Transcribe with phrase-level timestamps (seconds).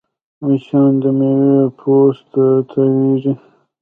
[0.45, 3.33] مچان د میوې پوست ته تاوېږي